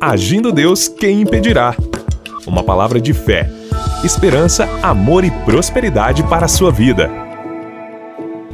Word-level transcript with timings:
Agindo 0.00 0.52
Deus, 0.52 0.86
quem 0.86 1.22
impedirá? 1.22 1.74
Uma 2.46 2.62
palavra 2.62 3.00
de 3.00 3.12
fé, 3.12 3.50
esperança, 4.04 4.64
amor 4.80 5.24
e 5.24 5.30
prosperidade 5.44 6.22
para 6.22 6.44
a 6.44 6.48
sua 6.48 6.70
vida. 6.70 7.10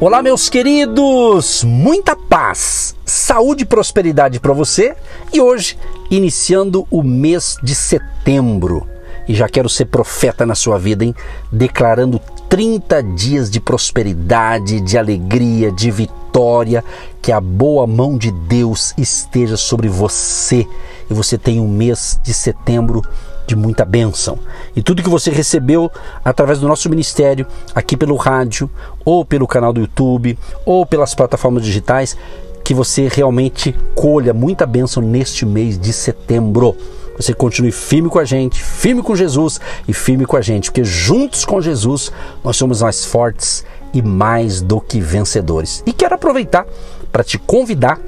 Olá, 0.01 0.23
meus 0.23 0.49
queridos! 0.49 1.63
Muita 1.63 2.17
paz, 2.17 2.97
saúde 3.05 3.65
e 3.65 3.67
prosperidade 3.67 4.41
para 4.41 4.55
você. 4.55 4.97
E 5.35 5.41
hoje, 5.41 5.77
iniciando 6.11 6.87
o 6.91 7.03
mês 7.03 7.59
de 7.63 7.75
setembro. 7.75 8.89
E 9.29 9.35
já 9.35 9.47
quero 9.47 9.69
ser 9.69 9.85
profeta 9.85 10.47
na 10.47 10.55
sua 10.55 10.79
vida, 10.79 11.05
hein? 11.05 11.15
Declarando 11.53 12.19
30 12.49 13.03
dias 13.03 13.51
de 13.51 13.61
prosperidade, 13.61 14.81
de 14.81 14.97
alegria, 14.97 15.71
de 15.71 15.91
vitória, 15.91 16.83
que 17.21 17.31
a 17.31 17.41
boa 17.41 17.87
mão 17.87 18.17
de 18.17 18.31
Deus 18.31 18.95
esteja 18.97 19.59
sobre 19.59 19.89
você 19.89 20.67
e 21.09 21.15
você 21.15 21.37
tenha 21.39 21.63
um 21.63 21.69
mês 21.69 22.19
de 22.23 22.33
setembro 22.33 23.03
de 23.47 23.55
muita 23.55 23.85
bênção. 23.85 24.39
E 24.75 24.83
tudo 24.83 25.03
que 25.03 25.09
você 25.09 25.31
recebeu 25.31 25.91
através 26.25 26.59
do 26.61 26.69
nosso 26.69 26.89
ministério, 26.89 27.47
aqui 27.75 27.97
pelo 27.97 28.17
rádio, 28.17 28.71
ou 29.05 29.25
pelo 29.25 29.47
canal 29.47 29.73
do 29.73 29.81
YouTube, 29.81 30.39
ou 30.65 30.87
pelas 30.87 31.15
plataformas 31.15 31.65
digitais, 31.65 32.17
que 32.65 32.73
você 32.73 33.09
realmente 33.13 33.77
colha 33.95 34.33
muita 34.33 34.65
bênção 34.65 35.03
neste 35.03 35.45
mês 35.45 35.79
de 35.79 35.93
setembro 35.93 36.75
você 37.17 37.33
continue 37.33 37.71
firme 37.71 38.09
com 38.09 38.19
a 38.19 38.25
gente, 38.25 38.63
firme 38.63 39.03
com 39.03 39.15
Jesus 39.15 39.61
e 39.87 39.93
firme 39.93 40.27
com 40.27 40.37
a 40.37 40.41
gente, 40.41 40.71
porque 40.71 40.85
juntos 40.85 41.45
com 41.45 41.61
Jesus 41.61 42.11
nós 42.43 42.57
somos 42.57 42.83
mais 42.83 43.05
fortes 43.05 43.65
e 43.93 44.03
mais 44.03 44.61
do 44.61 44.81
que 44.81 45.01
vencedores. 45.01 45.83
E 45.87 45.93
quero 45.93 46.15
aproveitar 46.15 46.67
para 47.13 47.23
te 47.23 47.39
convidar, 47.39 48.01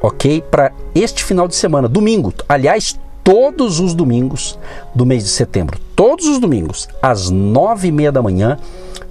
ok, 0.00 0.42
para 0.50 0.72
este 0.94 1.24
final 1.24 1.46
de 1.46 1.54
semana, 1.54 1.88
domingo, 1.88 2.32
aliás, 2.48 2.98
todos 3.22 3.80
os 3.80 3.94
domingos 3.94 4.58
do 4.94 5.06
mês 5.06 5.24
de 5.24 5.30
setembro, 5.30 5.78
todos 5.94 6.26
os 6.26 6.38
domingos, 6.38 6.88
às 7.02 7.30
nove 7.30 7.88
e 7.88 7.92
meia 7.92 8.10
da 8.10 8.22
manhã, 8.22 8.58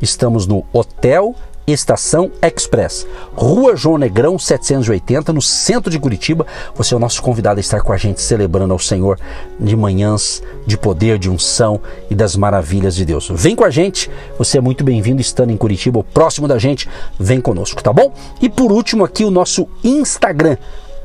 estamos 0.01 0.47
no 0.47 0.65
Hotel 0.73 1.35
Estação 1.71 2.31
Express, 2.41 3.05
Rua 3.33 3.75
João 3.75 3.97
Negrão 3.97 4.37
780, 4.37 5.33
no 5.33 5.41
centro 5.41 5.91
de 5.91 5.99
Curitiba. 5.99 6.45
Você 6.75 6.93
é 6.93 6.97
o 6.97 6.99
nosso 6.99 7.21
convidado 7.21 7.59
a 7.59 7.61
estar 7.61 7.81
com 7.81 7.93
a 7.93 7.97
gente 7.97 8.21
celebrando 8.21 8.73
ao 8.73 8.79
Senhor 8.79 9.19
de 9.59 9.75
manhãs 9.75 10.41
de 10.65 10.77
poder, 10.77 11.17
de 11.17 11.29
unção 11.29 11.81
e 12.09 12.15
das 12.15 12.35
maravilhas 12.35 12.95
de 12.95 13.05
Deus. 13.05 13.29
Vem 13.33 13.55
com 13.55 13.63
a 13.63 13.69
gente, 13.69 14.09
você 14.37 14.57
é 14.57 14.61
muito 14.61 14.83
bem-vindo 14.83 15.21
estando 15.21 15.51
em 15.51 15.57
Curitiba, 15.57 15.99
ou 15.99 16.03
próximo 16.03 16.47
da 16.47 16.57
gente, 16.57 16.87
vem 17.19 17.41
conosco, 17.41 17.83
tá 17.83 17.93
bom? 17.93 18.13
E 18.41 18.49
por 18.49 18.71
último 18.71 19.03
aqui 19.03 19.23
o 19.23 19.31
nosso 19.31 19.67
Instagram, 19.83 20.57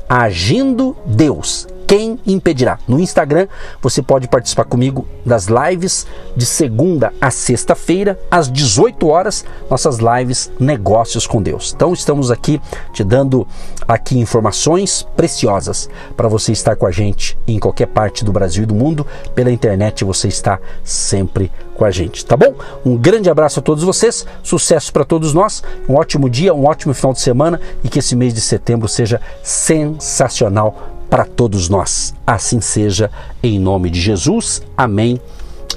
Agindo 0.07 0.95
Deus 1.03 1.67
quem 1.87 2.19
impedirá? 2.25 2.79
No 2.87 2.99
Instagram 2.99 3.47
você 3.81 4.01
pode 4.01 4.27
participar 4.27 4.65
comigo 4.65 5.07
das 5.25 5.47
lives 5.47 6.07
de 6.35 6.45
segunda 6.45 7.13
a 7.21 7.29
sexta-feira, 7.29 8.19
às 8.29 8.51
18 8.51 9.07
horas, 9.07 9.45
nossas 9.69 9.99
lives 9.99 10.51
Negócios 10.59 11.27
com 11.27 11.41
Deus. 11.41 11.73
Então 11.75 11.93
estamos 11.93 12.31
aqui 12.31 12.61
te 12.91 13.03
dando 13.03 13.47
aqui 13.87 14.17
informações 14.17 15.07
preciosas 15.15 15.89
para 16.17 16.27
você 16.27 16.51
estar 16.51 16.75
com 16.75 16.87
a 16.87 16.91
gente 16.91 17.37
em 17.47 17.59
qualquer 17.59 17.87
parte 17.87 18.25
do 18.25 18.31
Brasil 18.31 18.63
e 18.63 18.67
do 18.67 18.75
mundo. 18.75 19.05
Pela 19.33 19.51
internet 19.51 20.03
você 20.03 20.27
está 20.27 20.59
sempre 20.83 21.51
com 21.75 21.85
a 21.85 21.91
gente, 21.91 22.25
tá 22.25 22.37
bom? 22.37 22.55
Um 22.85 22.95
grande 22.95 23.29
abraço 23.29 23.59
a 23.59 23.63
todos 23.63 23.83
vocês, 23.83 24.25
sucesso 24.41 24.91
para 24.93 25.03
todos 25.03 25.33
nós, 25.33 25.61
um 25.89 25.95
ótimo 25.95 26.29
dia, 26.29 26.53
um 26.53 26.65
ótimo 26.65 26.93
final 26.93 27.13
de 27.13 27.19
semana 27.19 27.59
e 27.83 27.89
que 27.89 27.99
esse 27.99 28.15
mês 28.15 28.33
de 28.33 28.41
setembro 28.41 28.87
seja 28.87 29.21
sensacional 29.43 30.94
para 31.15 31.23
todos 31.23 31.69
nós. 31.69 32.13
Assim 32.27 32.59
seja, 32.59 33.09
em 33.41 33.57
nome 33.57 33.89
de 33.89 34.01
Jesus. 34.01 34.61
Amém 34.75 35.17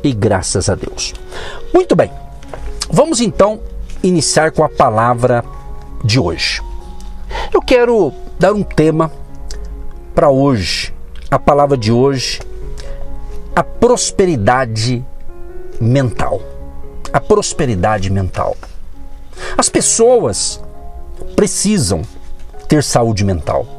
e 0.03 0.13
graças 0.13 0.69
a 0.69 0.75
Deus. 0.75 1.15
Muito 1.73 1.95
bem, 1.95 2.11
vamos 2.91 3.21
então 3.21 3.61
iniciar 4.03 4.51
com 4.51 4.65
a 4.65 4.69
palavra 4.69 5.45
de 6.03 6.19
hoje. 6.19 6.61
Eu 7.55 7.63
quero 7.63 8.13
dar 8.37 8.53
um 8.53 8.65
tema 8.65 9.13
para 10.13 10.29
hoje. 10.29 10.93
A 11.31 11.39
palavra 11.39 11.77
de 11.77 11.93
hoje, 11.93 12.41
a 13.55 13.63
prosperidade 13.63 15.07
mental. 15.81 16.43
A 17.13 17.21
prosperidade 17.21 18.11
mental. 18.11 18.57
As 19.57 19.69
pessoas 19.69 20.61
precisam 21.37 22.03
ter 22.67 22.83
saúde 22.83 23.25
mental 23.25 23.78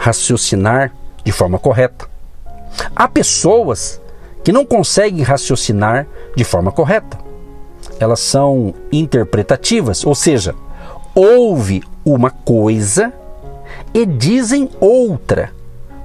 raciocinar 0.00 0.92
de 1.22 1.30
forma 1.30 1.58
correta. 1.58 2.08
Há 2.96 3.06
pessoas 3.06 4.00
que 4.42 4.50
não 4.50 4.64
conseguem 4.64 5.22
raciocinar 5.22 6.06
de 6.34 6.42
forma 6.42 6.72
correta. 6.72 7.18
Elas 7.98 8.20
são 8.20 8.74
interpretativas, 8.90 10.04
ou 10.06 10.14
seja, 10.14 10.54
ouve 11.14 11.82
uma 12.02 12.30
coisa 12.30 13.12
e 13.92 14.06
dizem 14.06 14.70
outra, 14.80 15.52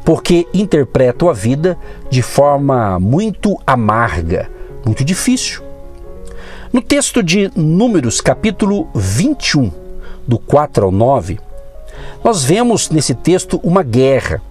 porque 0.04 0.46
interpretam 0.54 1.30
a 1.30 1.34
vida 1.34 1.78
de 2.10 2.22
forma 2.22 3.00
muito 3.00 3.58
amarga, 3.66 4.50
muito 4.86 5.06
difícil. 5.06 5.64
No 6.74 6.82
texto 6.82 7.24
de 7.24 7.50
Números, 7.56 8.20
capítulo 8.20 8.90
21, 8.94 9.72
do 10.28 10.38
4 10.38 10.86
ao 10.86 10.92
9, 10.92 11.40
nós 12.26 12.44
vemos 12.44 12.90
nesse 12.90 13.14
texto 13.14 13.60
uma 13.64 13.84
guerra, 13.84 14.42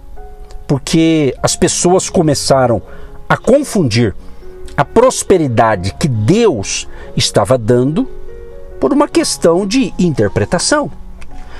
porque 0.65 1.35
as 1.43 1.57
pessoas 1.57 2.09
começaram 2.09 2.81
a 3.27 3.35
confundir 3.35 4.15
a 4.77 4.85
prosperidade 4.85 5.93
que 5.99 6.07
Deus 6.07 6.87
estava 7.17 7.57
dando 7.57 8.09
por 8.79 8.93
uma 8.93 9.09
questão 9.09 9.67
de 9.67 9.93
interpretação. 9.99 10.89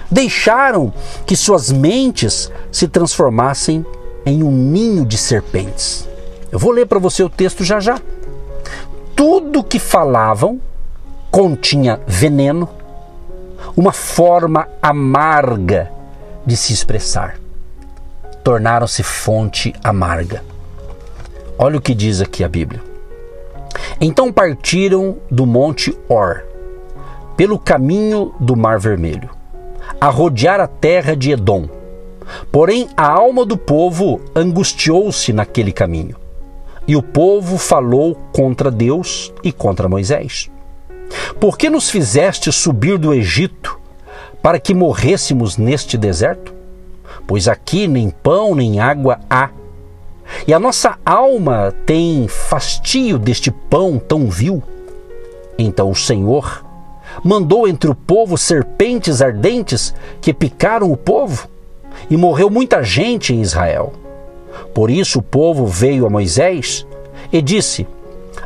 Deixaram 0.10 0.94
que 1.26 1.36
suas 1.36 1.70
mentes 1.70 2.50
se 2.72 2.88
transformassem 2.88 3.86
em 4.26 4.42
um 4.42 4.52
ninho 4.52 5.06
de 5.06 5.18
serpentes. 5.18 6.08
Eu 6.50 6.58
vou 6.58 6.72
ler 6.72 6.86
para 6.88 6.98
você 6.98 7.24
o 7.24 7.30
texto 7.30 7.62
já 7.62 7.82
já. 7.82 8.00
Tudo 9.18 9.62
que 9.62 9.80
falavam 9.80 10.62
continha 11.30 12.00
veneno, 12.08 12.70
uma 13.76 13.92
forma 13.92 14.70
amarga 14.82 15.94
de 16.46 16.56
se 16.56 16.74
expressar. 16.74 17.40
Tornaram-se 18.44 19.02
fonte 19.02 19.74
amarga. 19.84 20.44
Olha 21.58 21.78
o 21.78 21.82
que 21.82 21.96
diz 21.96 22.22
aqui 22.22 22.44
a 22.44 22.50
Bíblia. 22.50 22.82
Então 24.00 24.32
partiram 24.32 25.18
do 25.32 25.46
monte 25.46 25.98
Or, 26.08 26.44
pelo 27.36 27.58
caminho 27.58 28.34
do 28.40 28.56
Mar 28.56 28.80
Vermelho, 28.80 29.30
a 30.00 30.10
rodear 30.10 30.60
a 30.60 30.68
terra 30.68 31.16
de 31.16 31.32
Edom. 31.32 31.68
Porém, 32.52 32.90
a 32.98 33.08
alma 33.08 33.46
do 33.46 33.58
povo 33.58 34.20
angustiou-se 34.36 35.32
naquele 35.32 35.72
caminho, 35.72 36.16
e 36.88 36.96
o 36.96 37.04
povo 37.04 37.58
falou 37.58 38.16
contra 38.32 38.72
Deus 38.72 39.32
e 39.44 39.52
contra 39.52 39.88
Moisés. 39.88 40.50
Por 41.40 41.58
que 41.58 41.70
nos 41.70 41.90
fizeste 41.90 42.52
subir 42.52 42.98
do 42.98 43.14
Egito 43.14 43.80
para 44.46 44.60
que 44.60 44.76
morrêssemos 44.76 45.58
neste 45.58 45.98
deserto? 45.98 46.54
Pois 47.26 47.48
aqui 47.48 47.88
nem 47.88 48.12
pão 48.12 48.54
nem 48.54 48.80
água 48.80 49.20
há. 49.28 49.50
E 50.48 50.54
a 50.54 50.60
nossa 50.60 51.00
alma 51.04 51.74
tem 51.84 52.28
fastio 52.28 53.18
deste 53.18 53.50
pão 53.50 53.98
tão 53.98 54.30
vil. 54.30 54.62
Então 55.58 55.90
o 55.90 55.96
Senhor 55.96 56.64
mandou 57.24 57.68
entre 57.68 57.90
o 57.90 57.96
povo 57.96 58.38
serpentes 58.38 59.20
ardentes 59.20 59.96
que 60.22 60.32
picaram 60.32 60.92
o 60.92 60.98
povo, 60.98 61.50
e 62.08 62.16
morreu 62.16 62.48
muita 62.48 62.84
gente 62.84 63.34
em 63.34 63.42
Israel. 63.42 63.94
Por 64.76 64.92
isso 64.92 65.18
o 65.18 65.24
povo 65.24 65.66
veio 65.66 66.06
a 66.06 66.10
Moisés 66.12 66.86
e 67.34 67.42
disse: 67.42 67.88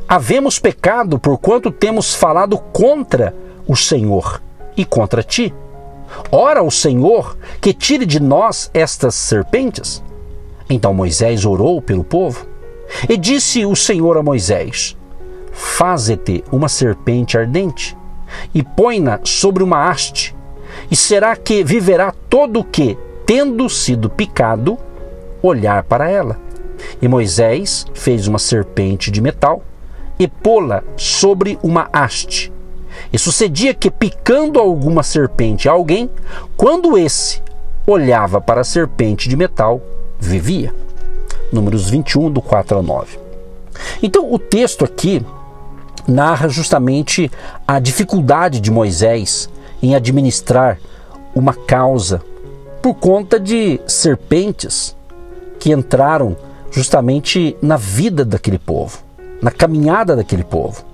Havemos 0.08 0.60
pecado 0.60 1.20
porquanto 1.20 1.70
temos 1.70 2.16
falado 2.16 2.58
contra 2.58 3.36
o 3.68 3.76
Senhor 3.76 4.42
e 4.78 4.86
contra 4.86 5.22
ti. 5.22 5.54
Ora 6.32 6.60
ao 6.60 6.72
Senhor 6.72 7.38
que 7.62 7.74
tire 7.74 8.06
de 8.06 8.20
nós 8.20 8.70
estas 8.74 9.16
serpentes. 9.16 10.04
Então 10.70 10.94
Moisés 10.94 11.46
orou 11.46 11.82
pelo 11.82 12.04
povo. 12.04 12.48
E 13.08 13.18
disse 13.18 13.66
o 13.66 13.76
Senhor 13.76 14.18
a 14.18 14.24
Moisés: 14.24 14.98
Faze-te 15.52 16.44
uma 16.52 16.68
serpente 16.68 17.38
ardente 17.38 17.98
e 18.54 18.64
põe-na 18.64 19.20
sobre 19.24 19.64
uma 19.64 19.90
haste, 19.90 20.36
e 20.90 20.96
será 20.96 21.36
que 21.36 21.64
viverá 21.64 22.14
todo 22.30 22.60
o 22.60 22.64
que, 22.64 22.98
tendo 23.26 23.68
sido 23.70 24.10
picado, 24.10 24.78
olhar 25.42 25.84
para 25.84 26.10
ela. 26.10 26.40
E 27.02 27.08
Moisés 27.08 27.86
fez 27.94 28.28
uma 28.28 28.40
serpente 28.40 29.12
de 29.12 29.22
metal 29.22 29.64
e 30.18 30.28
pô-la 30.28 30.84
sobre 30.96 31.58
uma 31.62 31.90
haste 31.92 32.52
e 33.12 33.18
sucedia 33.18 33.74
que, 33.74 33.90
picando 33.90 34.60
alguma 34.60 35.04
serpente 35.04 35.68
a 35.68 35.72
alguém, 35.72 36.10
quando 36.56 36.98
esse 36.98 37.42
olhava 37.86 38.40
para 38.40 38.62
a 38.62 38.64
serpente 38.64 39.28
de 39.28 39.36
metal, 39.36 39.82
vivia. 40.20 40.74
Números 41.52 41.90
21, 41.90 42.32
do 42.32 42.42
4 42.42 42.78
ao 42.78 42.84
9. 42.84 43.20
Então, 44.04 44.32
o 44.32 44.38
texto 44.38 44.86
aqui 44.86 45.26
narra 46.08 46.50
justamente 46.50 47.32
a 47.68 47.80
dificuldade 47.80 48.60
de 48.60 48.72
Moisés 48.72 49.50
em 49.82 49.96
administrar 49.96 50.80
uma 51.34 51.54
causa 51.54 52.22
por 52.82 52.96
conta 52.96 53.40
de 53.40 53.80
serpentes 53.88 54.96
que 55.60 55.72
entraram 55.72 56.36
justamente 56.72 57.56
na 57.62 57.78
vida 57.78 58.24
daquele 58.24 58.58
povo, 58.58 59.00
na 59.42 59.52
caminhada 59.52 60.16
daquele 60.16 60.44
povo. 60.44 60.89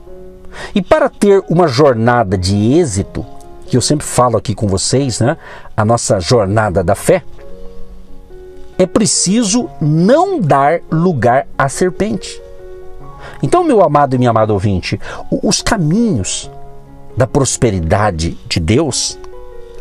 E 0.73 0.81
para 0.81 1.09
ter 1.09 1.43
uma 1.49 1.67
jornada 1.67 2.37
de 2.37 2.73
êxito, 2.73 3.25
que 3.67 3.75
eu 3.75 3.81
sempre 3.81 4.05
falo 4.05 4.37
aqui 4.37 4.53
com 4.53 4.67
vocês, 4.67 5.19
né? 5.19 5.37
A 5.75 5.83
nossa 5.83 6.19
jornada 6.19 6.83
da 6.83 6.95
fé, 6.95 7.23
é 8.77 8.85
preciso 8.85 9.69
não 9.79 10.39
dar 10.39 10.81
lugar 10.91 11.47
à 11.57 11.69
serpente. 11.69 12.41
Então, 13.41 13.63
meu 13.63 13.81
amado 13.83 14.15
e 14.15 14.17
minha 14.17 14.29
amada 14.29 14.53
ouvinte, 14.53 14.99
os 15.43 15.61
caminhos 15.61 16.49
da 17.15 17.25
prosperidade 17.25 18.37
de 18.47 18.59
Deus 18.59 19.17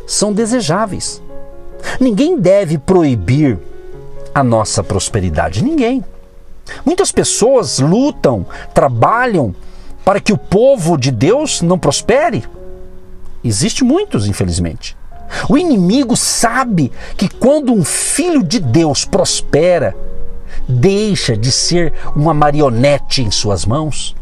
são 0.07 0.33
desejáveis. 0.33 1.23
Ninguém 2.01 2.39
deve 2.39 2.79
proibir 2.79 3.59
a 4.35 4.43
nossa 4.43 4.83
prosperidade, 4.83 5.63
ninguém. 5.63 6.05
Muitas 6.85 7.13
pessoas 7.13 7.79
lutam, 7.79 8.47
trabalham 8.73 9.55
para 10.05 10.21
que 10.21 10.33
o 10.33 10.39
povo 10.39 10.97
de 10.97 11.11
Deus 11.11 11.63
não 11.63 11.79
prospere. 11.79 12.45
Existe 13.43 13.85
muitos, 13.85 14.27
infelizmente. 14.27 14.97
O 15.49 15.57
inimigo 15.57 16.17
sabe 16.17 16.93
que 17.17 17.29
quando 17.29 17.73
um 17.73 17.85
filho 17.85 18.43
de 18.43 18.59
Deus 18.59 19.05
prospera, 19.05 19.97
deixa 20.69 21.37
de 21.37 21.51
ser 21.51 21.93
uma 22.15 22.35
marionete 22.35 23.23
em 23.23 23.31
suas 23.31 23.65
mãos. 23.65 24.15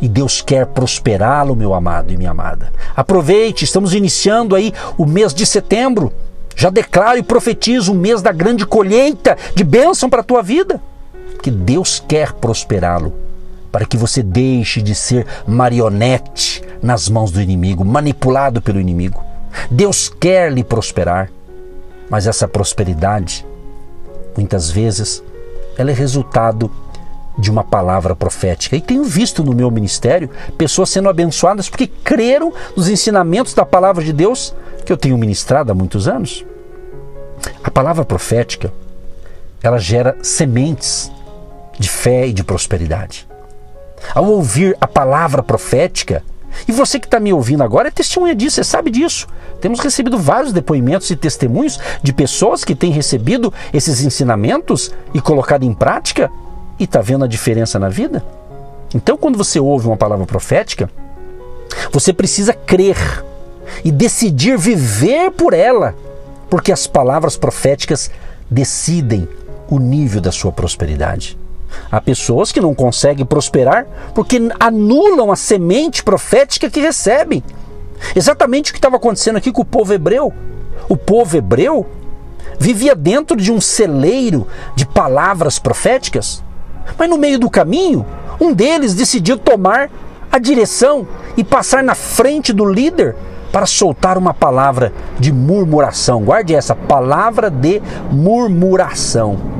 E 0.00 0.08
Deus 0.08 0.42
quer 0.42 0.66
prosperá-lo, 0.66 1.56
meu 1.56 1.72
amado 1.72 2.12
e 2.12 2.16
minha 2.16 2.30
amada. 2.30 2.72
Aproveite, 2.94 3.64
estamos 3.64 3.94
iniciando 3.94 4.54
aí 4.54 4.72
o 4.98 5.06
mês 5.06 5.32
de 5.32 5.46
setembro. 5.46 6.12
Já 6.54 6.68
declaro 6.68 7.18
e 7.18 7.22
profetizo 7.22 7.92
um 7.92 7.96
mês 7.96 8.20
da 8.20 8.32
grande 8.32 8.66
colheita 8.66 9.38
de 9.54 9.64
bênção 9.64 10.10
para 10.10 10.20
a 10.20 10.24
tua 10.24 10.42
vida. 10.42 10.80
Que 11.42 11.50
Deus 11.50 12.02
quer 12.06 12.32
prosperá-lo, 12.34 13.14
para 13.70 13.84
que 13.84 13.96
você 13.96 14.22
deixe 14.22 14.82
de 14.82 14.94
ser 14.94 15.26
marionete 15.46 16.62
nas 16.82 17.08
mãos 17.08 17.30
do 17.30 17.40
inimigo, 17.40 17.84
manipulado 17.84 18.60
pelo 18.60 18.80
inimigo. 18.80 19.22
Deus 19.70 20.08
quer 20.08 20.52
lhe 20.52 20.64
prosperar, 20.64 21.30
mas 22.08 22.26
essa 22.26 22.48
prosperidade, 22.48 23.46
muitas 24.36 24.70
vezes, 24.70 25.22
ela 25.76 25.90
é 25.90 25.94
resultado 25.94 26.70
de 27.38 27.50
uma 27.50 27.64
palavra 27.64 28.14
profética. 28.14 28.76
E 28.76 28.80
tenho 28.80 29.04
visto 29.04 29.42
no 29.42 29.54
meu 29.54 29.70
ministério 29.70 30.28
pessoas 30.58 30.90
sendo 30.90 31.08
abençoadas 31.08 31.68
porque 31.68 31.86
creram 31.86 32.52
nos 32.76 32.88
ensinamentos 32.88 33.54
da 33.54 33.64
palavra 33.64 34.04
de 34.04 34.12
Deus 34.12 34.54
que 34.84 34.92
eu 34.92 34.96
tenho 34.96 35.16
ministrado 35.16 35.72
há 35.72 35.74
muitos 35.74 36.08
anos. 36.08 36.44
A 37.62 37.70
palavra 37.70 38.04
profética, 38.04 38.72
ela 39.62 39.78
gera 39.78 40.16
sementes 40.22 41.10
de 41.78 41.88
fé 41.88 42.26
e 42.26 42.32
de 42.32 42.44
prosperidade. 42.44 43.29
Ao 44.14 44.24
ouvir 44.24 44.76
a 44.80 44.86
palavra 44.86 45.42
profética, 45.42 46.22
e 46.66 46.72
você 46.72 46.98
que 46.98 47.06
está 47.06 47.20
me 47.20 47.32
ouvindo 47.32 47.62
agora 47.62 47.88
é 47.88 47.90
testemunha 47.90 48.34
disso, 48.34 48.56
você 48.56 48.64
sabe 48.64 48.90
disso. 48.90 49.26
Temos 49.60 49.80
recebido 49.80 50.18
vários 50.18 50.52
depoimentos 50.52 51.10
e 51.10 51.16
testemunhos 51.16 51.78
de 52.02 52.12
pessoas 52.12 52.64
que 52.64 52.74
têm 52.74 52.90
recebido 52.90 53.52
esses 53.72 54.02
ensinamentos 54.02 54.90
e 55.14 55.20
colocado 55.20 55.64
em 55.64 55.72
prática 55.72 56.30
e 56.78 56.84
está 56.84 57.00
vendo 57.00 57.24
a 57.24 57.28
diferença 57.28 57.78
na 57.78 57.88
vida? 57.88 58.24
Então, 58.94 59.16
quando 59.16 59.36
você 59.36 59.60
ouve 59.60 59.86
uma 59.86 59.96
palavra 59.96 60.26
profética, 60.26 60.90
você 61.92 62.12
precisa 62.12 62.52
crer 62.52 63.24
e 63.84 63.92
decidir 63.92 64.58
viver 64.58 65.30
por 65.30 65.52
ela, 65.52 65.94
porque 66.48 66.72
as 66.72 66.86
palavras 66.86 67.36
proféticas 67.36 68.10
decidem 68.50 69.28
o 69.68 69.78
nível 69.78 70.20
da 70.20 70.32
sua 70.32 70.50
prosperidade. 70.50 71.38
Há 71.90 72.00
pessoas 72.00 72.52
que 72.52 72.60
não 72.60 72.74
conseguem 72.74 73.26
prosperar 73.26 73.86
porque 74.14 74.40
anulam 74.58 75.30
a 75.30 75.36
semente 75.36 76.02
profética 76.02 76.70
que 76.70 76.80
recebem. 76.80 77.42
Exatamente 78.14 78.70
o 78.70 78.74
que 78.74 78.78
estava 78.78 78.96
acontecendo 78.96 79.36
aqui 79.36 79.52
com 79.52 79.62
o 79.62 79.64
povo 79.64 79.92
hebreu. 79.92 80.32
O 80.88 80.96
povo 80.96 81.36
hebreu 81.36 81.86
vivia 82.58 82.94
dentro 82.94 83.36
de 83.36 83.52
um 83.52 83.60
celeiro 83.60 84.46
de 84.74 84.86
palavras 84.86 85.58
proféticas, 85.58 86.42
mas 86.98 87.08
no 87.08 87.16
meio 87.16 87.38
do 87.38 87.50
caminho, 87.50 88.04
um 88.40 88.52
deles 88.52 88.94
decidiu 88.94 89.38
tomar 89.38 89.90
a 90.30 90.38
direção 90.38 91.06
e 91.36 91.44
passar 91.44 91.82
na 91.82 91.94
frente 91.94 92.52
do 92.52 92.64
líder 92.64 93.16
para 93.50 93.66
soltar 93.66 94.16
uma 94.16 94.32
palavra 94.32 94.92
de 95.18 95.32
murmuração. 95.32 96.22
Guarde 96.22 96.54
essa 96.54 96.74
palavra 96.74 97.50
de 97.50 97.82
murmuração. 98.10 99.59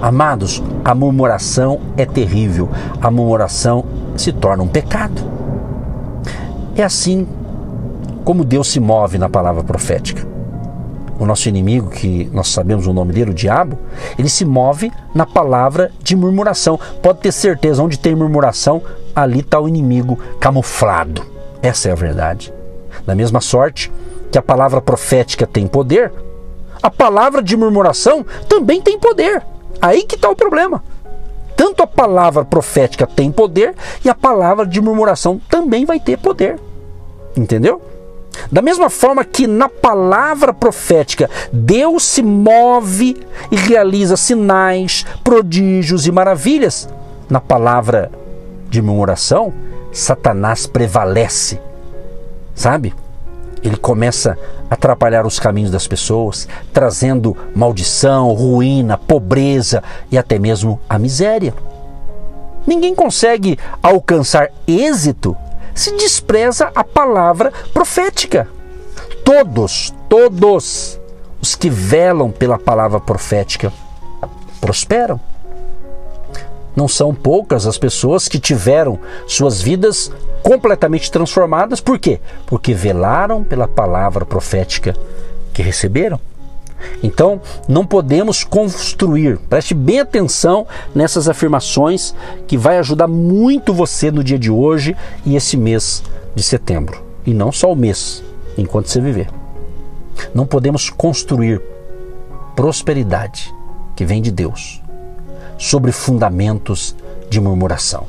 Amados, 0.00 0.62
a 0.84 0.94
murmuração 0.94 1.80
é 1.96 2.06
terrível. 2.06 2.68
A 3.00 3.10
murmuração 3.10 3.84
se 4.16 4.32
torna 4.32 4.62
um 4.62 4.68
pecado. 4.68 5.22
É 6.74 6.82
assim 6.82 7.26
como 8.24 8.44
Deus 8.44 8.68
se 8.68 8.80
move 8.80 9.18
na 9.18 9.28
palavra 9.28 9.62
profética. 9.62 10.26
O 11.18 11.26
nosso 11.26 11.50
inimigo, 11.50 11.90
que 11.90 12.30
nós 12.32 12.48
sabemos 12.48 12.86
o 12.86 12.94
nome 12.94 13.12
dele, 13.12 13.32
o 13.32 13.34
diabo, 13.34 13.78
ele 14.18 14.30
se 14.30 14.44
move 14.44 14.90
na 15.14 15.26
palavra 15.26 15.90
de 16.02 16.16
murmuração. 16.16 16.80
Pode 17.02 17.20
ter 17.20 17.30
certeza, 17.32 17.82
onde 17.82 17.98
tem 17.98 18.14
murmuração, 18.14 18.80
ali 19.14 19.40
está 19.40 19.60
o 19.60 19.68
inimigo 19.68 20.18
camuflado. 20.40 21.22
Essa 21.60 21.90
é 21.90 21.92
a 21.92 21.96
verdade. 21.96 22.50
Da 23.06 23.14
mesma 23.14 23.42
sorte 23.42 23.92
que 24.32 24.38
a 24.38 24.42
palavra 24.42 24.80
profética 24.80 25.46
tem 25.46 25.66
poder, 25.66 26.10
a 26.82 26.90
palavra 26.90 27.42
de 27.42 27.54
murmuração 27.54 28.24
também 28.48 28.80
tem 28.80 28.98
poder. 28.98 29.42
Aí 29.80 30.04
que 30.04 30.14
está 30.14 30.28
o 30.28 30.36
problema. 30.36 30.82
Tanto 31.56 31.82
a 31.82 31.86
palavra 31.86 32.44
profética 32.44 33.06
tem 33.06 33.30
poder 33.30 33.74
e 34.04 34.08
a 34.08 34.14
palavra 34.14 34.66
de 34.66 34.80
murmuração 34.80 35.40
também 35.48 35.84
vai 35.84 36.00
ter 36.00 36.18
poder. 36.18 36.58
Entendeu? 37.36 37.82
Da 38.50 38.62
mesma 38.62 38.88
forma 38.88 39.24
que 39.24 39.46
na 39.46 39.68
palavra 39.68 40.54
profética 40.54 41.28
Deus 41.52 42.04
se 42.04 42.22
move 42.22 43.16
e 43.50 43.56
realiza 43.56 44.16
sinais, 44.16 45.04
prodígios 45.22 46.06
e 46.06 46.12
maravilhas, 46.12 46.88
na 47.28 47.40
palavra 47.40 48.10
de 48.68 48.80
murmuração, 48.80 49.52
Satanás 49.92 50.66
prevalece. 50.66 51.60
Sabe? 52.54 52.94
Ele 53.62 53.76
começa 53.76 54.38
a 54.70 54.74
atrapalhar 54.74 55.26
os 55.26 55.38
caminhos 55.38 55.70
das 55.70 55.86
pessoas, 55.86 56.48
trazendo 56.72 57.36
maldição, 57.54 58.32
ruína, 58.32 58.96
pobreza 58.96 59.82
e 60.10 60.16
até 60.16 60.38
mesmo 60.38 60.80
a 60.88 60.98
miséria. 60.98 61.54
Ninguém 62.66 62.94
consegue 62.94 63.58
alcançar 63.82 64.50
êxito 64.66 65.36
se 65.74 65.96
despreza 65.96 66.70
a 66.74 66.84
palavra 66.84 67.52
profética. 67.72 68.48
Todos, 69.24 69.94
todos 70.08 71.00
os 71.40 71.54
que 71.54 71.70
velam 71.70 72.30
pela 72.30 72.58
palavra 72.58 73.00
profética 73.00 73.72
prosperam. 74.60 75.18
Não 76.74 76.86
são 76.86 77.14
poucas 77.14 77.66
as 77.66 77.78
pessoas 77.78 78.28
que 78.28 78.38
tiveram 78.38 78.98
suas 79.26 79.60
vidas 79.60 80.10
completamente 80.42 81.10
transformadas. 81.10 81.80
Por 81.80 81.98
quê? 81.98 82.20
Porque 82.46 82.72
velaram 82.72 83.42
pela 83.42 83.68
palavra 83.68 84.24
profética 84.24 84.96
que 85.52 85.62
receberam. 85.62 86.20
Então, 87.02 87.40
não 87.68 87.84
podemos 87.84 88.42
construir. 88.42 89.38
Preste 89.48 89.74
bem 89.74 90.00
atenção 90.00 90.66
nessas 90.94 91.28
afirmações 91.28 92.14
que 92.46 92.56
vai 92.56 92.78
ajudar 92.78 93.06
muito 93.06 93.74
você 93.74 94.10
no 94.10 94.24
dia 94.24 94.38
de 94.38 94.50
hoje 94.50 94.96
e 95.24 95.36
esse 95.36 95.56
mês 95.56 96.02
de 96.34 96.42
setembro. 96.42 97.02
E 97.26 97.34
não 97.34 97.52
só 97.52 97.70
o 97.70 97.76
mês, 97.76 98.22
enquanto 98.56 98.88
você 98.88 99.00
viver. 99.00 99.28
Não 100.34 100.46
podemos 100.46 100.88
construir 100.88 101.60
prosperidade 102.56 103.54
que 103.94 104.04
vem 104.04 104.22
de 104.22 104.30
Deus 104.30 104.79
sobre 105.60 105.92
fundamentos 105.92 106.96
de 107.28 107.38
murmuração. 107.38 108.06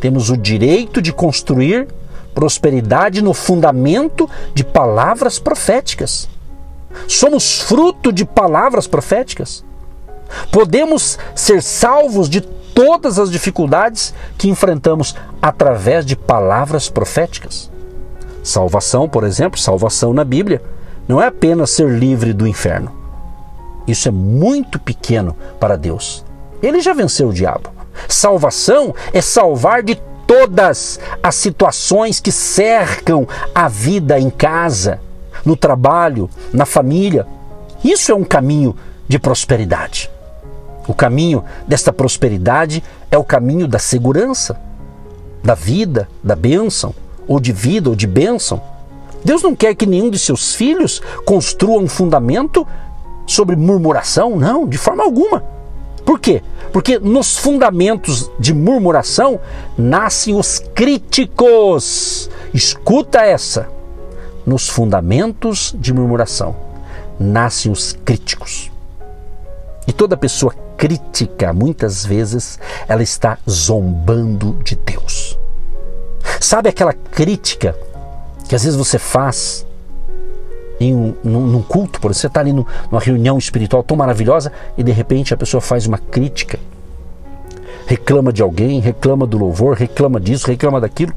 Temos 0.00 0.28
o 0.28 0.36
direito 0.36 1.00
de 1.00 1.12
construir 1.12 1.86
prosperidade 2.34 3.22
no 3.22 3.32
fundamento 3.32 4.28
de 4.52 4.64
palavras 4.64 5.38
proféticas. 5.38 6.28
Somos 7.06 7.60
fruto 7.60 8.12
de 8.12 8.24
palavras 8.24 8.88
proféticas. 8.88 9.64
Podemos 10.50 11.16
ser 11.34 11.62
salvos 11.62 12.28
de 12.28 12.40
todas 12.40 13.20
as 13.20 13.30
dificuldades 13.30 14.12
que 14.36 14.50
enfrentamos 14.50 15.14
através 15.40 16.04
de 16.04 16.16
palavras 16.16 16.88
proféticas. 16.88 17.70
Salvação, 18.42 19.08
por 19.08 19.22
exemplo, 19.22 19.58
salvação 19.58 20.12
na 20.12 20.24
Bíblia, 20.24 20.60
não 21.06 21.22
é 21.22 21.28
apenas 21.28 21.70
ser 21.70 21.88
livre 21.88 22.32
do 22.32 22.46
inferno. 22.48 23.05
Isso 23.86 24.08
é 24.08 24.10
muito 24.10 24.78
pequeno 24.78 25.36
para 25.60 25.76
Deus. 25.76 26.24
Ele 26.62 26.80
já 26.80 26.92
venceu 26.92 27.28
o 27.28 27.32
diabo. 27.32 27.70
Salvação 28.08 28.94
é 29.12 29.20
salvar 29.20 29.82
de 29.82 30.00
todas 30.26 30.98
as 31.22 31.34
situações 31.36 32.20
que 32.20 32.32
cercam 32.32 33.26
a 33.54 33.68
vida 33.68 34.18
em 34.18 34.28
casa, 34.28 35.00
no 35.44 35.56
trabalho, 35.56 36.28
na 36.52 36.66
família. 36.66 37.26
Isso 37.84 38.10
é 38.10 38.14
um 38.14 38.24
caminho 38.24 38.76
de 39.06 39.18
prosperidade. 39.18 40.10
O 40.88 40.94
caminho 40.94 41.44
desta 41.66 41.92
prosperidade 41.92 42.82
é 43.10 43.18
o 43.18 43.24
caminho 43.24 43.66
da 43.68 43.78
segurança, 43.78 44.58
da 45.42 45.54
vida, 45.54 46.08
da 46.22 46.34
bênção, 46.34 46.94
ou 47.28 47.40
de 47.40 47.52
vida 47.52 47.88
ou 47.88 47.96
de 47.96 48.06
bênção. 48.06 48.60
Deus 49.24 49.42
não 49.42 49.56
quer 49.56 49.74
que 49.74 49.86
nenhum 49.86 50.10
de 50.10 50.18
seus 50.18 50.54
filhos 50.54 51.02
construa 51.24 51.80
um 51.80 51.88
fundamento 51.88 52.66
sobre 53.26 53.56
murmuração, 53.56 54.36
não, 54.36 54.66
de 54.66 54.78
forma 54.78 55.02
alguma. 55.02 55.42
Por 56.04 56.20
quê? 56.20 56.42
Porque 56.72 56.98
nos 56.98 57.36
fundamentos 57.36 58.30
de 58.38 58.54
murmuração 58.54 59.40
nascem 59.76 60.34
os 60.34 60.60
críticos. 60.74 62.30
Escuta 62.54 63.22
essa. 63.22 63.68
Nos 64.46 64.68
fundamentos 64.68 65.74
de 65.76 65.92
murmuração 65.92 66.54
nascem 67.18 67.72
os 67.72 67.92
críticos. 68.04 68.70
E 69.86 69.92
toda 69.92 70.16
pessoa 70.16 70.54
crítica, 70.76 71.52
muitas 71.52 72.04
vezes, 72.04 72.58
ela 72.86 73.02
está 73.02 73.38
zombando 73.48 74.58
de 74.62 74.76
Deus. 74.76 75.38
Sabe 76.40 76.68
aquela 76.68 76.92
crítica 76.92 77.76
que 78.48 78.54
às 78.54 78.62
vezes 78.62 78.76
você 78.76 78.98
faz 78.98 79.66
em 80.78 80.94
um, 80.94 81.14
num, 81.24 81.46
num 81.46 81.62
culto, 81.62 82.00
por 82.00 82.10
exemplo, 82.10 82.20
você 82.20 82.26
está 82.26 82.40
ali 82.40 82.52
no, 82.52 82.66
numa 82.90 83.00
reunião 83.00 83.38
espiritual 83.38 83.82
tão 83.82 83.96
maravilhosa 83.96 84.52
e 84.76 84.82
de 84.82 84.92
repente 84.92 85.32
a 85.32 85.36
pessoa 85.36 85.60
faz 85.60 85.86
uma 85.86 85.98
crítica, 85.98 86.58
reclama 87.86 88.32
de 88.32 88.42
alguém, 88.42 88.80
reclama 88.80 89.26
do 89.26 89.38
louvor, 89.38 89.76
reclama 89.76 90.20
disso, 90.20 90.46
reclama 90.46 90.80
daquilo 90.80 91.12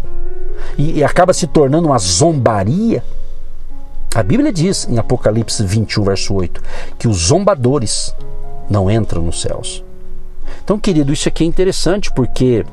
e, 0.78 1.00
e 1.00 1.04
acaba 1.04 1.34
se 1.34 1.48
tornando 1.48 1.88
uma 1.88 2.00
zombaria. 2.00 3.04
A 4.16 4.24
Bíblia 4.24 4.51
diz 4.51 4.88
em 4.89 4.98
Apocalipse 4.98 5.63
21, 5.63 6.04
verso 6.04 6.34
8, 6.34 6.62
que 6.98 7.08
os 7.08 7.18
zombadores 7.18 8.16
não 8.70 8.89
entram 8.89 9.22
nos 9.22 9.42
céus. 9.42 9.84
Então, 10.63 10.80
querido, 10.80 11.13
isso 11.13 11.28
aqui 11.28 11.44
é 11.44 11.48
interessante 11.48 12.12
porque 12.12 12.66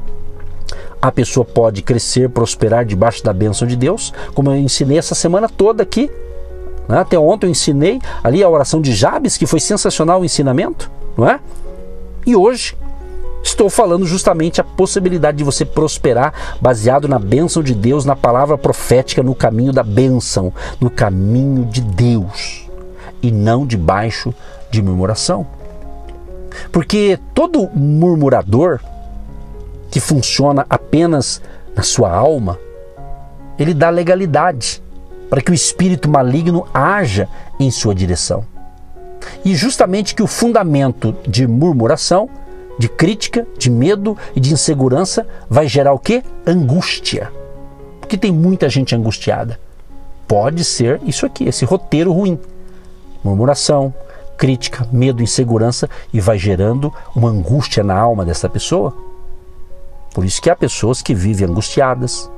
a 1.00 1.12
pessoa 1.12 1.44
pode 1.44 1.82
crescer, 1.82 2.30
prosperar 2.30 2.84
debaixo 2.84 3.22
da 3.22 3.32
bênção 3.32 3.68
de 3.68 3.76
Deus, 3.76 4.12
como 4.34 4.50
eu 4.50 4.56
ensinei 4.56 4.98
essa 4.98 5.14
semana 5.14 5.48
toda 5.48 5.82
aqui 5.82 6.10
né? 6.88 6.98
Até 6.98 7.18
ontem 7.18 7.46
eu 7.46 7.50
ensinei 7.50 8.00
ali 8.22 8.42
a 8.42 8.48
oração 8.48 8.80
de 8.80 8.92
Jabes, 8.92 9.36
que 9.36 9.46
foi 9.46 9.60
sensacional 9.60 10.20
o 10.20 10.24
ensinamento, 10.24 10.90
não 11.16 11.28
é? 11.28 11.40
E 12.26 12.34
hoje 12.34 12.76
estou 13.42 13.70
falando 13.70 14.04
justamente 14.04 14.60
a 14.60 14.64
possibilidade 14.64 15.38
de 15.38 15.44
você 15.44 15.64
prosperar 15.64 16.34
baseado 16.60 17.06
na 17.06 17.18
bênção 17.18 17.62
de 17.62 17.74
Deus, 17.74 18.04
na 18.04 18.16
palavra 18.16 18.58
profética, 18.58 19.22
no 19.22 19.34
caminho 19.34 19.72
da 19.72 19.82
bênção, 19.82 20.52
no 20.80 20.90
caminho 20.90 21.64
de 21.64 21.80
Deus 21.80 22.66
e 23.22 23.30
não 23.30 23.66
debaixo 23.66 24.34
de 24.70 24.82
murmuração. 24.82 25.46
Porque 26.72 27.18
todo 27.34 27.68
murmurador 27.74 28.80
que 29.90 30.00
funciona 30.00 30.66
apenas 30.68 31.40
na 31.74 31.82
sua 31.82 32.10
alma, 32.10 32.58
ele 33.58 33.72
dá 33.72 33.90
legalidade 33.90 34.82
para 35.28 35.40
que 35.40 35.50
o 35.50 35.54
espírito 35.54 36.08
maligno 36.08 36.66
haja 36.72 37.28
em 37.58 37.70
sua 37.70 37.94
direção. 37.94 38.44
E 39.44 39.54
justamente 39.54 40.14
que 40.14 40.22
o 40.22 40.26
fundamento 40.26 41.14
de 41.26 41.46
murmuração, 41.46 42.28
de 42.78 42.88
crítica, 42.88 43.46
de 43.58 43.70
medo 43.70 44.16
e 44.34 44.40
de 44.40 44.52
insegurança 44.52 45.26
vai 45.48 45.66
gerar 45.66 45.92
o 45.92 45.98
que? 45.98 46.22
Angústia. 46.46 47.32
Porque 48.00 48.16
tem 48.16 48.32
muita 48.32 48.68
gente 48.68 48.94
angustiada. 48.94 49.58
Pode 50.28 50.64
ser 50.64 51.00
isso 51.04 51.24
aqui, 51.24 51.44
esse 51.44 51.64
roteiro 51.64 52.12
ruim. 52.12 52.38
Murmuração, 53.22 53.92
crítica, 54.36 54.86
medo, 54.92 55.22
insegurança 55.22 55.88
e 56.12 56.20
vai 56.20 56.38
gerando 56.38 56.92
uma 57.14 57.28
angústia 57.30 57.82
na 57.82 57.96
alma 57.96 58.24
dessa 58.24 58.48
pessoa. 58.48 58.94
Por 60.14 60.24
isso 60.24 60.40
que 60.40 60.50
há 60.50 60.56
pessoas 60.56 61.02
que 61.02 61.14
vivem 61.14 61.48
angustiadas, 61.48 62.30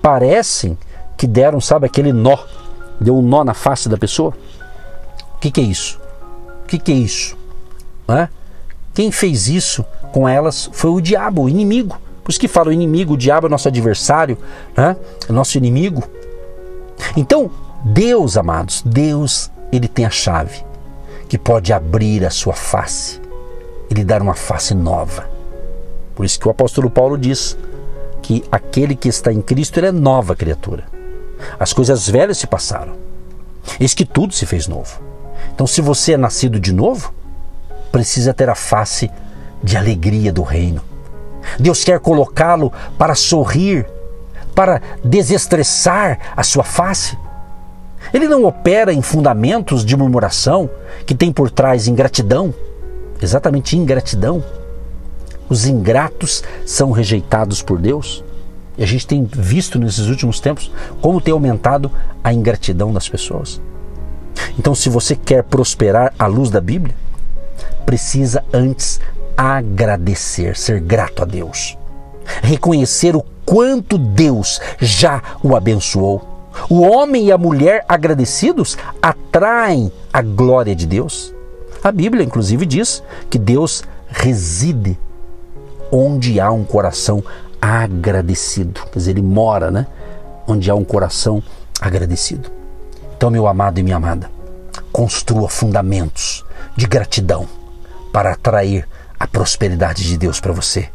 parecem 0.00 0.78
que 1.16 1.26
deram, 1.26 1.60
sabe, 1.60 1.86
aquele 1.86 2.12
nó, 2.12 2.36
deu 3.00 3.16
um 3.16 3.22
nó 3.22 3.44
na 3.44 3.54
face 3.54 3.88
da 3.88 3.96
pessoa? 3.96 4.32
O 5.36 5.38
que, 5.38 5.50
que 5.50 5.60
é 5.60 5.64
isso? 5.64 6.00
O 6.64 6.66
que, 6.66 6.78
que 6.78 6.92
é 6.92 6.96
isso? 6.96 7.36
Quem 8.94 9.10
fez 9.10 9.48
isso 9.48 9.84
com 10.12 10.28
elas 10.28 10.68
foi 10.72 10.90
o 10.90 11.00
diabo, 11.00 11.42
o 11.42 11.48
inimigo. 11.48 11.98
Por 12.22 12.30
isso 12.30 12.38
que 12.40 12.48
fala 12.48 12.68
o 12.68 12.72
inimigo, 12.72 13.14
o 13.14 13.16
diabo 13.16 13.46
é 13.46 13.50
nosso 13.50 13.68
adversário, 13.68 14.38
né? 14.76 14.96
é 15.28 15.32
nosso 15.32 15.56
inimigo. 15.56 16.02
Então, 17.16 17.50
Deus, 17.84 18.36
amados, 18.36 18.82
Deus, 18.84 19.50
ele 19.72 19.88
tem 19.88 20.04
a 20.04 20.10
chave 20.10 20.64
que 21.28 21.38
pode 21.38 21.72
abrir 21.72 22.24
a 22.24 22.30
sua 22.30 22.52
face, 22.52 23.20
ele 23.90 24.04
dar 24.04 24.20
uma 24.20 24.34
face 24.34 24.74
nova. 24.74 25.28
Por 26.14 26.26
isso 26.26 26.38
que 26.38 26.46
o 26.46 26.50
apóstolo 26.50 26.90
Paulo 26.90 27.16
diz 27.16 27.56
que 28.20 28.44
aquele 28.52 28.94
que 28.94 29.08
está 29.08 29.32
em 29.32 29.40
Cristo 29.40 29.80
ele 29.80 29.86
é 29.86 29.92
nova 29.92 30.36
criatura. 30.36 30.84
As 31.58 31.72
coisas 31.72 32.08
velhas 32.08 32.38
se 32.38 32.46
passaram. 32.46 32.94
Eis 33.78 33.94
que 33.94 34.04
tudo 34.04 34.34
se 34.34 34.46
fez 34.46 34.66
novo. 34.66 35.00
Então, 35.54 35.66
se 35.66 35.80
você 35.80 36.12
é 36.12 36.16
nascido 36.16 36.58
de 36.58 36.72
novo, 36.72 37.12
precisa 37.90 38.32
ter 38.32 38.48
a 38.48 38.54
face 38.54 39.10
de 39.62 39.76
alegria 39.76 40.32
do 40.32 40.42
reino. 40.42 40.82
Deus 41.58 41.84
quer 41.84 42.00
colocá-lo 42.00 42.72
para 42.98 43.14
sorrir, 43.14 43.86
para 44.54 44.80
desestressar 45.04 46.18
a 46.36 46.42
sua 46.42 46.64
face. 46.64 47.16
Ele 48.12 48.28
não 48.28 48.44
opera 48.44 48.92
em 48.92 49.02
fundamentos 49.02 49.84
de 49.84 49.96
murmuração 49.96 50.68
que 51.06 51.14
tem 51.14 51.32
por 51.32 51.50
trás 51.50 51.86
ingratidão, 51.86 52.52
exatamente 53.20 53.76
ingratidão. 53.76 54.42
Os 55.48 55.66
ingratos 55.66 56.42
são 56.64 56.90
rejeitados 56.90 57.62
por 57.62 57.78
Deus. 57.78 58.24
E 58.76 58.82
a 58.82 58.86
gente 58.86 59.06
tem 59.06 59.24
visto 59.24 59.78
nesses 59.78 60.06
últimos 60.06 60.40
tempos 60.40 60.70
como 61.00 61.20
tem 61.20 61.32
aumentado 61.32 61.90
a 62.22 62.32
ingratidão 62.32 62.92
das 62.92 63.08
pessoas. 63.08 63.60
Então, 64.58 64.74
se 64.74 64.88
você 64.88 65.14
quer 65.14 65.42
prosperar 65.42 66.12
à 66.18 66.26
luz 66.26 66.50
da 66.50 66.60
Bíblia, 66.60 66.94
precisa 67.84 68.44
antes 68.52 69.00
agradecer, 69.36 70.56
ser 70.56 70.80
grato 70.80 71.22
a 71.22 71.26
Deus, 71.26 71.76
reconhecer 72.42 73.16
o 73.16 73.24
quanto 73.44 73.98
Deus 73.98 74.60
já 74.78 75.22
o 75.42 75.56
abençoou. 75.56 76.28
O 76.68 76.82
homem 76.82 77.26
e 77.26 77.32
a 77.32 77.38
mulher 77.38 77.84
agradecidos 77.88 78.76
atraem 79.00 79.90
a 80.12 80.20
glória 80.20 80.74
de 80.74 80.86
Deus. 80.86 81.34
A 81.82 81.90
Bíblia, 81.90 82.24
inclusive, 82.24 82.66
diz 82.66 83.02
que 83.30 83.38
Deus 83.38 83.82
reside 84.08 84.98
onde 85.90 86.38
há 86.38 86.50
um 86.50 86.64
coração 86.64 87.24
agradecido. 87.62 88.80
Quer 88.90 88.98
dizer, 88.98 89.10
ele 89.12 89.22
mora, 89.22 89.70
né? 89.70 89.86
Onde 90.48 90.68
há 90.68 90.74
um 90.74 90.82
coração 90.82 91.40
agradecido. 91.80 92.50
Então, 93.16 93.30
meu 93.30 93.46
amado 93.46 93.78
e 93.78 93.84
minha 93.84 93.96
amada, 93.96 94.28
construa 94.90 95.48
fundamentos 95.48 96.44
de 96.76 96.88
gratidão 96.88 97.46
para 98.12 98.32
atrair 98.32 98.88
a 99.18 99.28
prosperidade 99.28 100.02
de 100.02 100.18
Deus 100.18 100.40
para 100.40 100.52
você. 100.52 100.88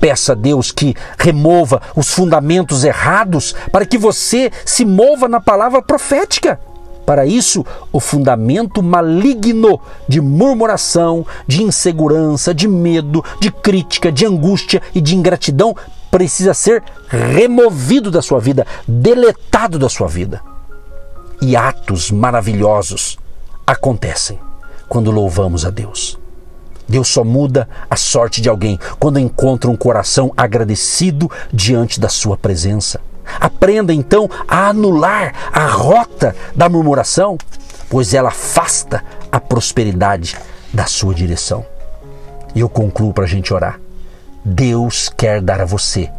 Peça 0.00 0.32
a 0.32 0.34
Deus 0.34 0.72
que 0.72 0.94
remova 1.18 1.82
os 1.94 2.08
fundamentos 2.08 2.84
errados 2.84 3.54
para 3.70 3.84
que 3.84 3.98
você 3.98 4.50
se 4.64 4.84
mova 4.84 5.28
na 5.28 5.40
palavra 5.40 5.82
profética. 5.82 6.58
Para 7.04 7.26
isso, 7.26 7.66
o 7.92 8.00
fundamento 8.00 8.82
maligno 8.82 9.78
de 10.08 10.22
murmuração, 10.22 11.26
de 11.46 11.62
insegurança, 11.62 12.54
de 12.54 12.66
medo, 12.66 13.22
de 13.40 13.50
crítica, 13.50 14.10
de 14.10 14.24
angústia 14.24 14.80
e 14.94 15.02
de 15.02 15.14
ingratidão 15.14 15.76
precisa 16.14 16.54
ser 16.54 16.80
removido 17.08 18.08
da 18.08 18.22
sua 18.22 18.38
vida, 18.38 18.64
deletado 18.86 19.80
da 19.80 19.88
sua 19.88 20.06
vida. 20.06 20.40
E 21.42 21.56
atos 21.56 22.12
maravilhosos 22.12 23.18
acontecem 23.66 24.38
quando 24.88 25.10
louvamos 25.10 25.66
a 25.66 25.70
Deus. 25.70 26.16
Deus 26.88 27.08
só 27.08 27.24
muda 27.24 27.68
a 27.90 27.96
sorte 27.96 28.40
de 28.40 28.48
alguém 28.48 28.78
quando 29.00 29.18
encontra 29.18 29.68
um 29.68 29.74
coração 29.76 30.32
agradecido 30.36 31.28
diante 31.52 31.98
da 31.98 32.08
sua 32.08 32.36
presença. 32.36 33.00
Aprenda 33.40 33.92
então 33.92 34.30
a 34.46 34.68
anular 34.68 35.34
a 35.52 35.66
rota 35.66 36.36
da 36.54 36.68
murmuração, 36.68 37.36
pois 37.90 38.14
ela 38.14 38.28
afasta 38.28 39.02
a 39.32 39.40
prosperidade 39.40 40.36
da 40.72 40.86
sua 40.86 41.12
direção. 41.12 41.66
E 42.54 42.60
eu 42.60 42.68
concluo 42.68 43.12
para 43.12 43.24
a 43.24 43.28
gente 43.28 43.52
orar. 43.52 43.80
Deus 44.44 45.08
quer 45.08 45.40
dar 45.40 45.62
a 45.62 45.64
você 45.64 46.10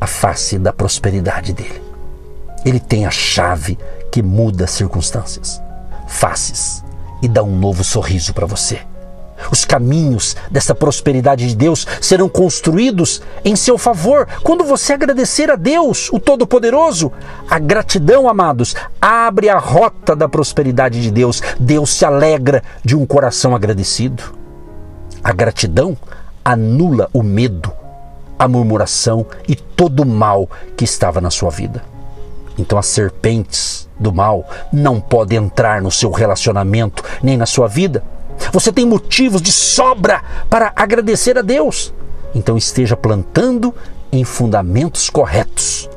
a 0.00 0.06
face 0.06 0.58
da 0.58 0.72
prosperidade 0.72 1.52
dele. 1.52 1.82
Ele 2.64 2.80
tem 2.80 3.04
a 3.04 3.10
chave 3.10 3.78
que 4.10 4.22
muda 4.22 4.64
as 4.64 4.70
circunstâncias, 4.70 5.60
faces 6.08 6.82
e 7.20 7.28
dá 7.28 7.42
um 7.42 7.54
novo 7.54 7.84
sorriso 7.84 8.32
para 8.32 8.46
você. 8.46 8.80
Os 9.50 9.62
caminhos 9.62 10.34
dessa 10.50 10.74
prosperidade 10.74 11.46
de 11.46 11.54
Deus 11.54 11.86
serão 12.00 12.30
construídos 12.30 13.20
em 13.44 13.54
seu 13.54 13.76
favor 13.76 14.26
quando 14.42 14.64
você 14.64 14.94
agradecer 14.94 15.50
a 15.50 15.56
Deus, 15.56 16.08
o 16.12 16.18
Todo-Poderoso. 16.18 17.12
A 17.50 17.58
gratidão, 17.58 18.26
amados, 18.26 18.74
abre 18.98 19.50
a 19.50 19.58
rota 19.58 20.16
da 20.16 20.30
prosperidade 20.30 21.02
de 21.02 21.10
Deus. 21.10 21.42
Deus 21.60 21.92
se 21.92 22.06
alegra 22.06 22.62
de 22.82 22.96
um 22.96 23.04
coração 23.04 23.54
agradecido. 23.54 24.22
A 25.22 25.32
gratidão 25.32 25.96
anula 26.44 27.08
o 27.12 27.22
medo, 27.22 27.72
a 28.38 28.46
murmuração 28.46 29.26
e 29.48 29.56
todo 29.56 30.00
o 30.00 30.06
mal 30.06 30.48
que 30.76 30.84
estava 30.84 31.20
na 31.20 31.30
sua 31.30 31.50
vida. 31.50 31.82
Então 32.58 32.78
as 32.78 32.86
serpentes 32.86 33.88
do 33.98 34.12
mal 34.12 34.48
não 34.72 35.00
podem 35.00 35.38
entrar 35.38 35.80
no 35.80 35.90
seu 35.90 36.10
relacionamento 36.10 37.02
nem 37.22 37.36
na 37.36 37.46
sua 37.46 37.66
vida. 37.66 38.04
Você 38.52 38.72
tem 38.72 38.84
motivos 38.84 39.40
de 39.40 39.52
sobra 39.52 40.22
para 40.50 40.72
agradecer 40.76 41.38
a 41.38 41.42
Deus. 41.42 41.92
Então 42.34 42.56
esteja 42.56 42.96
plantando 42.96 43.74
em 44.12 44.24
fundamentos 44.24 45.08
corretos 45.08 45.88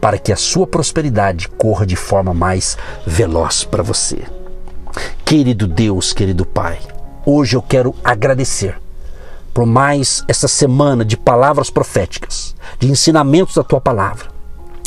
para 0.00 0.18
que 0.18 0.32
a 0.32 0.36
sua 0.36 0.66
prosperidade 0.66 1.48
corra 1.48 1.84
de 1.84 1.96
forma 1.96 2.32
mais 2.32 2.76
veloz 3.06 3.64
para 3.64 3.82
você. 3.82 4.22
Querido 5.24 5.68
Deus, 5.68 6.12
querido 6.12 6.46
Pai, 6.46 6.78
hoje 7.24 7.54
eu 7.54 7.62
quero 7.62 7.94
agradecer 8.02 8.80
por 9.52 9.66
mais 9.66 10.24
essa 10.28 10.48
semana 10.48 11.04
de 11.04 11.16
palavras 11.16 11.70
proféticas, 11.70 12.54
de 12.78 12.90
ensinamentos 12.90 13.54
da 13.54 13.62
tua 13.62 13.80
palavra. 13.80 14.28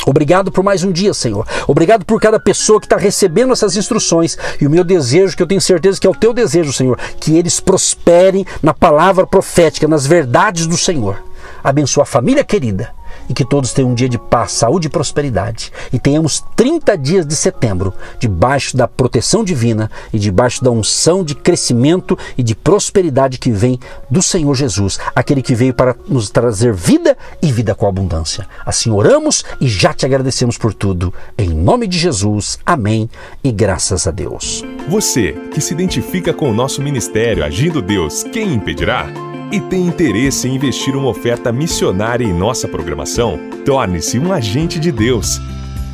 Obrigado 0.06 0.52
por 0.52 0.62
mais 0.62 0.84
um 0.84 0.92
dia, 0.92 1.14
Senhor. 1.14 1.46
Obrigado 1.66 2.04
por 2.04 2.20
cada 2.20 2.38
pessoa 2.38 2.78
que 2.78 2.86
está 2.86 2.96
recebendo 2.96 3.52
essas 3.52 3.74
instruções. 3.74 4.36
E 4.60 4.66
o 4.66 4.70
meu 4.70 4.84
desejo, 4.84 5.34
que 5.34 5.42
eu 5.42 5.46
tenho 5.46 5.60
certeza 5.60 5.98
que 5.98 6.06
é 6.06 6.10
o 6.10 6.14
teu 6.14 6.34
desejo, 6.34 6.72
Senhor, 6.72 6.98
que 7.18 7.38
eles 7.38 7.58
prosperem 7.58 8.44
na 8.62 8.74
palavra 8.74 9.26
profética, 9.26 9.88
nas 9.88 10.06
verdades 10.06 10.66
do 10.66 10.76
Senhor. 10.76 11.22
Abençoa 11.62 12.02
a 12.02 12.06
família 12.06 12.44
querida 12.44 12.92
e 13.28 13.34
que 13.34 13.44
todos 13.44 13.72
tenham 13.72 13.90
um 13.90 13.94
dia 13.94 14.08
de 14.08 14.18
paz, 14.18 14.52
saúde 14.52 14.86
e 14.86 14.90
prosperidade. 14.90 15.72
E 15.92 15.98
tenhamos 15.98 16.44
30 16.56 16.96
dias 16.96 17.26
de 17.26 17.34
setembro 17.36 17.92
debaixo 18.18 18.76
da 18.76 18.86
proteção 18.86 19.44
divina 19.44 19.90
e 20.12 20.18
debaixo 20.18 20.62
da 20.62 20.70
unção 20.70 21.24
de 21.24 21.34
crescimento 21.34 22.18
e 22.36 22.42
de 22.42 22.54
prosperidade 22.54 23.38
que 23.38 23.50
vem 23.50 23.78
do 24.10 24.22
Senhor 24.22 24.54
Jesus, 24.54 24.98
aquele 25.14 25.42
que 25.42 25.54
veio 25.54 25.74
para 25.74 25.96
nos 26.08 26.30
trazer 26.30 26.72
vida 26.72 27.16
e 27.42 27.50
vida 27.50 27.74
com 27.74 27.86
abundância. 27.86 28.46
Assim 28.64 28.90
oramos 28.90 29.44
e 29.60 29.68
já 29.68 29.92
te 29.92 30.06
agradecemos 30.06 30.58
por 30.58 30.74
tudo. 30.74 31.12
Em 31.36 31.48
nome 31.48 31.86
de 31.86 31.98
Jesus. 31.98 32.58
Amém 32.64 33.08
e 33.42 33.50
graças 33.50 34.06
a 34.06 34.10
Deus. 34.10 34.64
Você 34.88 35.32
que 35.52 35.60
se 35.60 35.72
identifica 35.72 36.32
com 36.32 36.50
o 36.50 36.54
nosso 36.54 36.82
ministério 36.82 37.44
Agindo 37.44 37.80
Deus, 37.80 38.22
quem 38.22 38.54
impedirá? 38.54 39.33
E 39.52 39.60
tem 39.60 39.86
interesse 39.86 40.48
em 40.48 40.54
investir 40.54 40.96
uma 40.96 41.08
oferta 41.08 41.52
missionária 41.52 42.24
em 42.24 42.32
nossa 42.32 42.68
programação, 42.68 43.38
torne-se 43.64 44.18
um 44.18 44.32
agente 44.32 44.78
de 44.78 44.90
Deus 44.90 45.40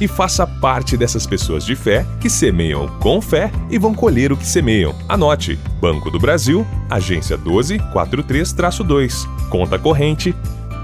e 0.01 0.09
faça 0.09 0.47
parte 0.47 0.97
dessas 0.97 1.27
pessoas 1.27 1.65
de 1.65 1.77
fé 1.77 2.07
que 2.21 2.31
semeiam 2.31 2.89
com 3.01 3.21
fé 3.21 3.51
e 3.71 3.79
vão 3.79 3.93
colher 3.93 4.33
o 4.33 4.37
que 4.37 4.47
semeiam. 4.47 4.95
Anote: 5.09 5.59
Banco 5.81 6.11
do 6.11 6.19
Brasil, 6.19 6.67
agência 6.89 7.37
1243-2, 7.37 9.27
conta 9.51 9.79
corrente 9.79 10.35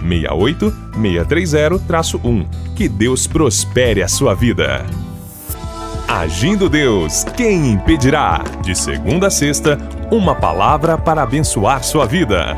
68630-1. 0.03 2.47
Que 2.75 2.89
Deus 2.89 3.27
prospere 3.27 4.03
a 4.03 4.09
sua 4.09 4.35
vida. 4.35 4.85
Agindo 6.07 6.69
Deus, 6.69 7.25
quem 7.37 7.73
impedirá? 7.73 8.45
De 8.63 8.77
segunda 8.77 9.27
a 9.27 9.31
sexta, 9.31 9.77
uma 10.11 10.35
palavra 10.35 10.97
para 10.97 11.23
abençoar 11.23 11.83
sua 11.83 12.07
vida. 12.07 12.57